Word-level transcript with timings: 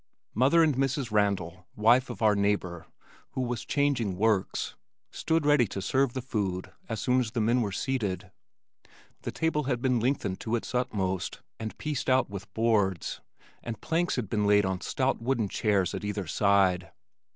Mother 0.33 0.63
and 0.63 0.75
Mrs. 0.75 1.11
Randal, 1.11 1.67
wife 1.75 2.09
of 2.09 2.23
our 2.23 2.35
neighbor, 2.35 2.87
who 3.33 3.41
was 3.41 3.63
"changing 3.63 4.17
works," 4.17 4.73
stood 5.11 5.45
ready 5.45 5.67
to 5.67 5.79
serve 5.79 6.13
the 6.13 6.23
food 6.23 6.71
as 6.89 6.99
soon 6.99 7.19
as 7.19 7.29
the 7.29 7.39
men 7.39 7.61
were 7.61 7.71
seated. 7.71 8.31
The 9.21 9.31
table 9.31 9.65
had 9.65 9.79
been 9.79 9.99
lengthened 9.99 10.39
to 10.39 10.55
its 10.55 10.73
utmost 10.73 11.41
and 11.59 11.77
pieced 11.77 12.09
out 12.09 12.31
with 12.31 12.51
boards, 12.55 13.21
and 13.61 13.79
planks 13.79 14.15
had 14.15 14.27
been 14.27 14.47
laid 14.47 14.65
on 14.65 14.81
stout 14.81 15.21
wooden 15.21 15.47
chairs 15.47 15.93
at 15.93 16.03
either 16.03 16.25
side. 16.25 16.89